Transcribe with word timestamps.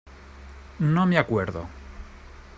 no 0.79 1.05
me 1.05 1.19
acuerdo. 1.19 1.69